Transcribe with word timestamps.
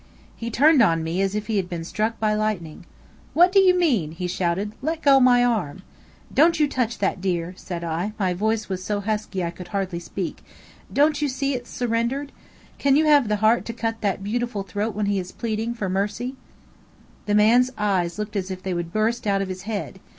He 0.35 0.49
turned 0.49 0.81
on 0.81 1.03
me 1.03 1.21
as 1.21 1.35
if 1.35 1.45
he 1.45 1.57
had 1.57 1.69
been 1.69 1.83
struck 1.83 2.19
by 2.19 2.33
lightning. 2.33 2.87
"What 3.35 3.51
do 3.51 3.59
you 3.59 3.77
mean?" 3.77 4.13
he 4.13 4.25
shouted. 4.25 4.71
"Let 4.81 5.03
go 5.03 5.19
my 5.19 5.45
arm." 5.45 5.83
"Don't 6.33 6.59
you 6.59 6.67
touch 6.67 6.97
that 6.97 7.21
deer," 7.21 7.53
said 7.55 7.83
I 7.83 8.13
my 8.17 8.33
voice 8.33 8.67
was 8.67 8.83
so 8.83 8.99
husky 9.01 9.43
I 9.43 9.51
could 9.51 9.67
hardly 9.67 9.99
speak 9.99 10.43
"don't 10.91 11.21
you 11.21 11.27
see 11.27 11.53
it's 11.53 11.69
surrendered? 11.69 12.31
Can 12.79 12.95
you 12.95 13.05
have 13.05 13.27
the 13.27 13.35
heart 13.45 13.63
to 13.65 13.73
cut 13.73 14.01
that 14.01 14.23
beautiful 14.23 14.63
throat 14.63 14.95
when 14.95 15.05
he 15.05 15.19
is 15.19 15.31
pleading 15.31 15.75
for 15.75 15.87
mercy?" 15.87 16.35
The 17.27 17.35
man's 17.35 17.69
eyes 17.77 18.17
looked 18.17 18.35
as 18.35 18.49
if 18.49 18.63
they 18.63 18.73
would 18.73 18.91
burst 18.91 19.27
out 19.27 19.43
of 19.43 19.49
his 19.49 19.61
head. 19.69 19.99